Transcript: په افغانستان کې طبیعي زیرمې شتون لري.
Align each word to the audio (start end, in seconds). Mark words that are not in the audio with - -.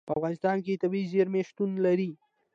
په 0.07 0.11
افغانستان 0.17 0.57
کې 0.65 0.81
طبیعي 0.83 1.09
زیرمې 1.13 1.41
شتون 1.49 1.71
لري. 1.85 2.11